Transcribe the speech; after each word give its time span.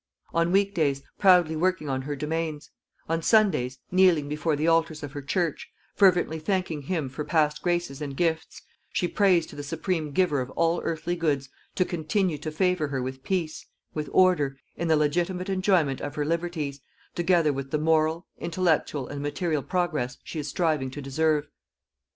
On 0.33 0.51
week 0.51 0.73
days, 0.73 1.03
proudly 1.19 1.55
working 1.55 1.87
on 1.87 2.01
her 2.01 2.15
domains; 2.15 2.71
on 3.07 3.21
Sundays, 3.21 3.77
kneeling 3.91 4.27
before 4.27 4.55
the 4.55 4.67
Altars 4.67 5.03
of 5.03 5.11
her 5.11 5.21
Church, 5.21 5.69
fervently 5.93 6.39
thanking 6.39 6.81
Him 6.81 7.07
for 7.07 7.23
past 7.23 7.61
graces 7.61 8.01
and 8.01 8.17
gifts, 8.17 8.63
she 8.91 9.07
prays 9.07 9.45
to 9.45 9.55
the 9.55 9.61
Supreme 9.61 10.09
Giver 10.11 10.41
of 10.41 10.49
all 10.55 10.81
earthly 10.83 11.15
goods 11.15 11.49
to 11.75 11.85
continue 11.85 12.39
to 12.39 12.49
favour 12.51 12.87
her 12.87 12.99
with 13.03 13.21
peace, 13.21 13.67
with 13.93 14.09
order, 14.11 14.57
in 14.75 14.87
the 14.87 14.97
legitimate 14.97 15.49
enjoyment 15.49 16.01
of 16.01 16.15
her 16.15 16.25
liberties, 16.25 16.81
together 17.13 17.53
with 17.53 17.69
the 17.69 17.77
moral, 17.77 18.25
intellectual 18.39 19.07
and 19.07 19.21
material 19.21 19.61
progress 19.61 20.17
she 20.23 20.39
is 20.39 20.47
striving 20.47 20.89
to 20.89 20.99
deserve. 21.03 21.47